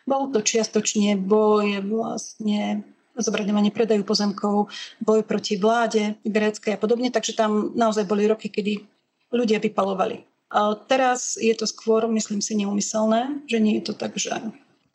[0.06, 2.86] Bolo to čiastočne boj vlastne
[3.18, 8.84] zobraňovanie predajú pozemkov, boj proti vláde gréckej a podobne, takže tam naozaj boli roky, kedy
[9.32, 10.24] ľudia vypalovali.
[10.52, 14.32] A teraz je to skôr, myslím si, neumyselné, že nie je to tak, že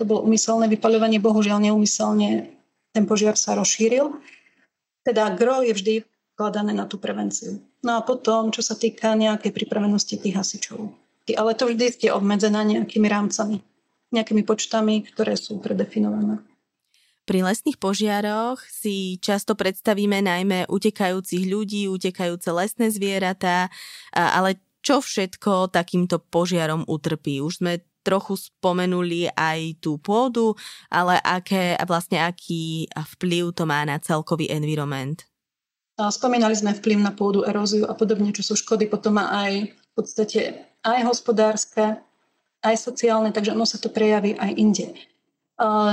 [0.00, 2.48] to bolo umyselné vypaľovanie, bohužiaľ neumyselne
[2.96, 4.16] ten požiar sa rozšíril.
[5.04, 5.94] Teda gro je vždy
[6.34, 7.60] vkladané na tú prevenciu.
[7.84, 10.88] No a potom, čo sa týka nejakej pripravenosti tých hasičov.
[11.30, 13.62] Ale to vždy je obmedzené nejakými rámcami,
[14.10, 16.42] nejakými počtami, ktoré sú predefinované.
[17.30, 23.70] Pri lesných požiaroch si často predstavíme najmä utekajúcich ľudí, utekajúce lesné zvieratá,
[24.10, 27.38] ale čo všetko takýmto požiarom utrpí?
[27.38, 30.58] Už sme trochu spomenuli aj tú pôdu,
[30.90, 35.22] ale aké, vlastne aký vplyv to má na celkový environment?
[36.02, 39.90] Spomínali sme vplyv na pôdu, eróziu a podobne, čo sú škody, potom má aj v
[39.94, 41.94] podstate aj hospodárske,
[42.66, 44.98] aj sociálne, takže ono sa to prejaví aj inde.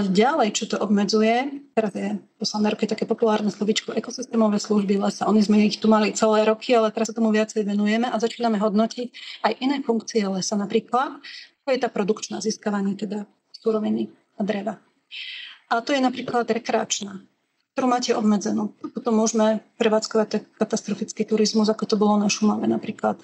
[0.08, 5.28] Ďalej, čo to obmedzuje, teraz je poslednej roky také populárne slovičko ekosystémové služby lesa.
[5.28, 8.64] Oni sme ich tu mali celé roky, ale teraz sa tomu viacej venujeme a začíname
[8.64, 9.08] hodnotiť
[9.44, 11.20] aj iné funkcie lesa, napríklad,
[11.68, 13.28] ako je tá produkčná, získavanie teda
[13.60, 14.08] suroviny
[14.40, 14.80] a dreva.
[15.68, 17.28] A to je napríklad rekreačná,
[17.76, 18.72] ktorú máte obmedzenú.
[18.96, 23.20] Potom môžeme prevádzkovať katastrofický turizmus, ako to bolo na Šumave napríklad.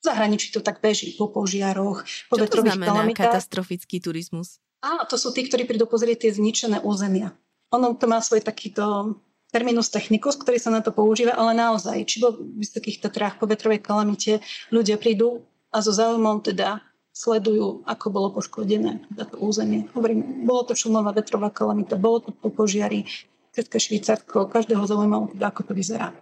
[0.00, 3.36] zahraničí to tak beží po požiaroch, po Čo to znamená kalamitách.
[3.36, 4.64] katastrofický turizmus?
[4.86, 7.34] Áno, to sú tí, ktorí prídu pozrieť tie zničené územia.
[7.74, 9.18] Ono to má svoj takýto
[9.50, 13.82] terminus technicus, ktorý sa na to používa, ale naozaj, či vo vysokých Tatrách po vetrovej
[13.82, 14.38] kalamite
[14.70, 15.42] ľudia prídu
[15.74, 19.90] a so záujmom teda sledujú, ako bolo poškodené to územie.
[19.96, 23.08] Hovorím, bolo to šumová vetrová kalamita, bolo to po požiari,
[23.56, 26.12] České Švýcarsko, každého zaujímalo, teda, ako to vyzerá.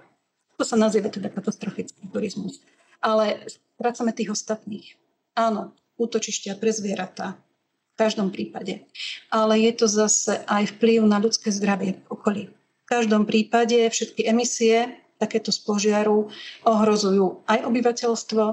[0.55, 2.62] To sa nazýva teda katastrofický turizmus.
[3.03, 3.42] Ale
[3.74, 4.94] strácame tých ostatných.
[5.35, 7.35] Áno, útočištia pre zvieratá,
[7.94, 8.83] v každom prípade.
[9.30, 12.42] Ale je to zase aj vplyv na ľudské zdravie v okolí.
[12.85, 16.28] V každom prípade všetky emisie takéto z požiaru
[16.66, 18.44] ohrozujú aj obyvateľstvo,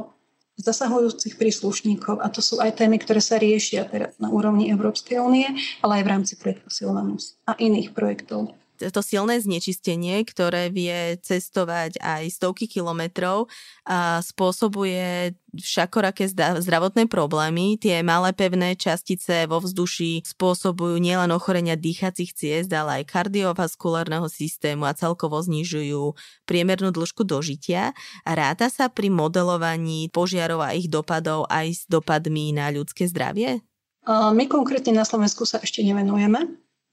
[0.62, 5.50] zasahujúcich príslušníkov a to sú aj témy, ktoré sa riešia teraz na úrovni Európskej únie,
[5.82, 8.54] ale aj v rámci projektu Silvanus a iných projektov
[8.90, 13.46] to silné znečistenie, ktoré vie cestovať aj stovky kilometrov,
[13.86, 17.76] a spôsobuje všakoraké zdravotné problémy.
[17.76, 24.88] Tie malé pevné častice vo vzduši spôsobujú nielen ochorenia dýchacích ciest, ale aj kardiovaskulárneho systému
[24.88, 26.16] a celkovo znižujú
[26.48, 27.92] priemernú dĺžku dožitia.
[28.24, 33.60] Ráta sa pri modelovaní požiarov a ich dopadov aj s dopadmi na ľudské zdravie?
[34.08, 36.48] My konkrétne na Slovensku sa ešte nevenujeme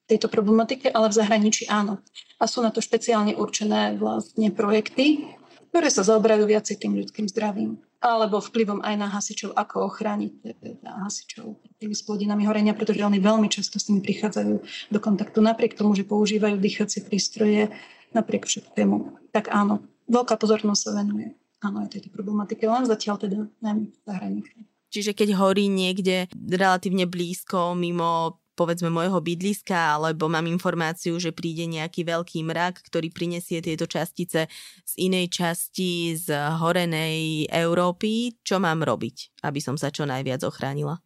[0.09, 2.01] tejto problematike, ale v zahraničí áno.
[2.41, 5.29] A sú na to špeciálne určené vlastne projekty,
[5.69, 10.33] ktoré sa zaoberajú viacej tým ľudským zdravím alebo vplyvom aj na hasičov, ako ochrániť
[10.63, 14.55] teda hasičov tými splodinami horenia, pretože oni veľmi často s nimi prichádzajú
[14.95, 15.43] do kontaktu.
[15.43, 17.75] Napriek tomu, že používajú dýchacie prístroje,
[18.15, 19.31] napriek všetkému.
[19.35, 23.99] Tak áno, veľká pozornosť sa venuje áno, aj tejto problematike, len zatiaľ teda najmä v
[24.07, 24.59] zahraničí.
[24.89, 31.71] Čiže keď horí niekde relatívne blízko, mimo povedzme môjho bydliska, alebo mám informáciu, že príde
[31.71, 34.51] nejaký veľký mrak, ktorý prinesie tieto častice
[34.83, 40.99] z inej časti, z horenej Európy, čo mám robiť, aby som sa čo najviac ochránila?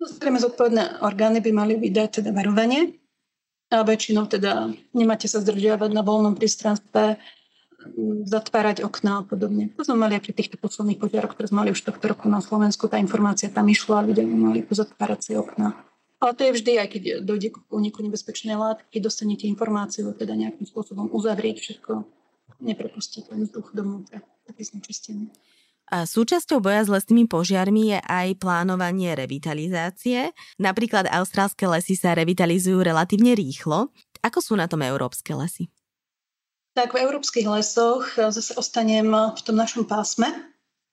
[0.00, 2.96] Samozrejme, zodpovedné orgány by mali vydať teda varovanie
[3.70, 7.20] a väčšinou teda nemáte sa zdržiavať na voľnom priestranstve,
[8.26, 9.74] zatvárať okná a podobne.
[9.74, 12.38] To sme mali aj pri týchto posledných požiaroch, ktoré sme mali už tohto roku na
[12.38, 12.86] Slovensku.
[12.86, 15.74] Tá informácia tam išla ľudia mali pozatvárať si okná.
[16.22, 20.62] Ale to je vždy, aj keď dojde k úniku nebezpečnej látky, dostanete informáciu, teda nejakým
[20.62, 22.06] spôsobom uzavrieť všetko,
[22.62, 25.34] neprepustiť ten vzduch dovnútra, taký znečistený.
[25.90, 30.30] A súčasťou boja s lesnými požiarmi je aj plánovanie revitalizácie.
[30.62, 33.90] Napríklad austrálske lesy sa revitalizujú relatívne rýchlo.
[34.22, 35.68] Ako sú na tom európske lesy?
[36.72, 40.30] Tak v európskych lesoch zase ostanem v tom našom pásme,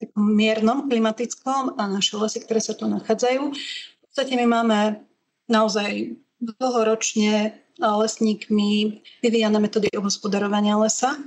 [0.02, 3.56] takom miernom, klimatickom a naše lesy, ktoré sa tu nachádzajú.
[3.56, 5.06] V podstate my máme
[5.50, 11.20] naozaj dlhoročne lesníkmi vyvíjane metódy obhospodarovania lesa.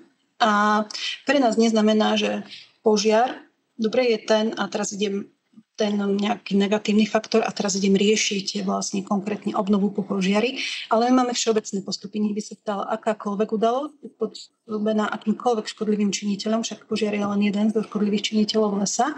[0.42, 0.84] A
[1.26, 2.42] pre nás neznamená, že
[2.82, 3.42] požiar,
[3.78, 5.30] dobre je ten a teraz idem
[5.72, 10.60] ten nejaký negatívny faktor a teraz idem riešiť vlastne konkrétne obnovu po požiari,
[10.92, 16.60] ale my máme všeobecné postupy, nech by sa stala akákoľvek udalosť, podrobená akýmkoľvek škodlivým činiteľom,
[16.60, 19.16] však požiar je len jeden zo škodlivých činiteľov lesa,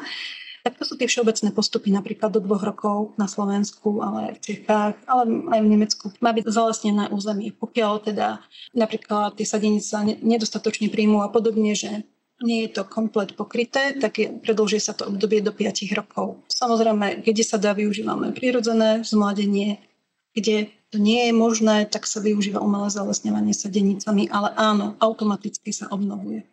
[0.64, 4.40] tak to sú tie všeobecné postupy napríklad do dvoch rokov na Slovensku, ale aj v
[4.40, 6.04] Čechách, ale aj v Nemecku.
[6.24, 7.52] Má byť zalesnené územie.
[7.52, 8.40] Pokiaľ teda
[8.72, 12.08] napríklad tie sadenice sa nedostatočne príjmú a podobne, že
[12.40, 16.40] nie je to komplet pokryté, tak je, predlžie sa to obdobie do 5 rokov.
[16.48, 19.84] Samozrejme, kde sa dá využívame prirodzené zmladenie,
[20.32, 25.92] kde to nie je možné, tak sa využíva umelé zalesňovanie sadenicami, ale áno, automaticky sa
[25.92, 26.46] obnovuje.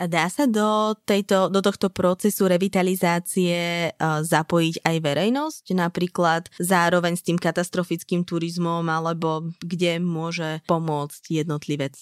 [0.00, 7.36] Dá sa do, tejto, do tohto procesu revitalizácie zapojiť aj verejnosť, napríklad zároveň s tým
[7.36, 12.00] katastrofickým turizmom, alebo kde môže pomôcť jednotlivec?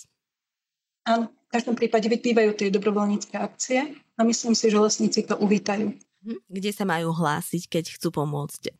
[1.10, 5.90] Áno, v každom prípade vypívajú tie dobrovoľnícke akcie a myslím si, že lesníci to uvítajú.
[6.22, 8.70] Hm, kde sa majú hlásiť, keď chcú pomôcť?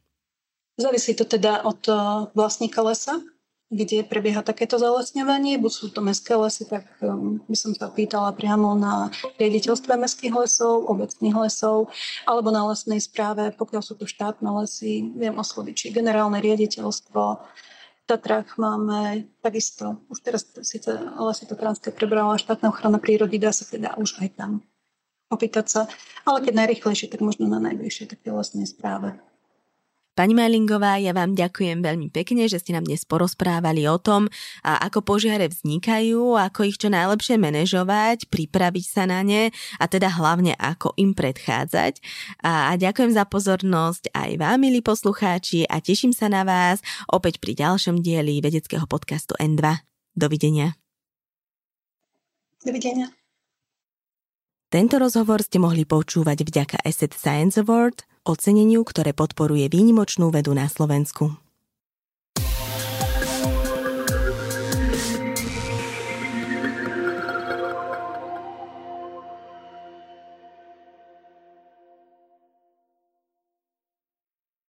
[0.79, 1.83] Závisí to teda od
[2.39, 3.19] vlastníka lesa,
[3.69, 8.33] kde prebieha takéto zalesňovanie, buď sú to mestské lesy, tak um, by som sa pýtala
[8.33, 11.93] priamo na riaditeľstve mestských lesov, obecných lesov,
[12.25, 17.23] alebo na lesnej správe, pokiaľ sú to štátne lesy, viem osloviť, či generálne riaditeľstvo.
[17.45, 20.89] V Tatrách máme takisto, už teraz síce
[21.21, 24.65] lesy Tatranské prebrala štátna ochrana prírody, dá sa teda už aj tam
[25.29, 25.81] opýtať sa,
[26.25, 29.21] ale keď najrychlejšie, tak možno na najbližšie také lesnej správe.
[30.19, 34.27] Pani Majlingová, ja vám ďakujem veľmi pekne, že ste nám dnes porozprávali o tom,
[34.67, 40.59] ako požiare vznikajú, ako ich čo najlepšie manažovať, pripraviť sa na ne a teda hlavne
[40.59, 42.03] ako im predchádzať.
[42.43, 47.55] A ďakujem za pozornosť aj vám, milí poslucháči, a teším sa na vás opäť pri
[47.55, 49.87] ďalšom dieli vedeckého podcastu N2.
[50.19, 50.75] Dovidenia.
[52.67, 53.18] Dovidenia.
[54.69, 60.69] Tento rozhovor ste mohli počúvať vďaka Asset Science Award– oceneniu, ktoré podporuje výnimočnú vedu na
[60.69, 61.33] Slovensku.